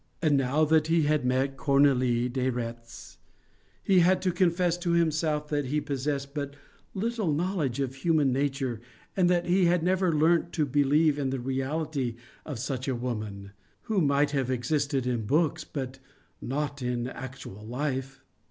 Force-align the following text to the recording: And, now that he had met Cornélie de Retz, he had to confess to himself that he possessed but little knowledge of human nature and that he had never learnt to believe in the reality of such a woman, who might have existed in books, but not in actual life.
And, 0.19 0.35
now 0.35 0.65
that 0.65 0.87
he 0.87 1.03
had 1.03 1.23
met 1.27 1.57
Cornélie 1.57 2.27
de 2.33 2.49
Retz, 2.49 3.19
he 3.83 3.99
had 3.99 4.19
to 4.23 4.31
confess 4.31 4.75
to 4.79 4.93
himself 4.93 5.47
that 5.49 5.65
he 5.67 5.79
possessed 5.79 6.33
but 6.33 6.55
little 6.95 7.31
knowledge 7.31 7.79
of 7.79 7.93
human 7.93 8.31
nature 8.33 8.81
and 9.15 9.29
that 9.29 9.45
he 9.45 9.65
had 9.65 9.83
never 9.83 10.11
learnt 10.11 10.53
to 10.53 10.65
believe 10.65 11.19
in 11.19 11.29
the 11.29 11.39
reality 11.39 12.15
of 12.47 12.57
such 12.57 12.87
a 12.87 12.95
woman, 12.95 13.51
who 13.83 14.01
might 14.01 14.31
have 14.31 14.49
existed 14.49 15.05
in 15.05 15.27
books, 15.27 15.63
but 15.65 15.99
not 16.41 16.81
in 16.81 17.05
actual 17.07 17.63
life. 17.63 18.23